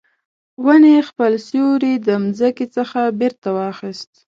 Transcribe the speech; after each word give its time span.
ونې 0.65 0.95
خپل 1.09 1.31
سیوری 1.47 1.93
د 2.07 2.09
مځکې 2.23 2.65
څخه 2.75 2.99
بیرته 3.19 3.49
واخیست 3.57 4.11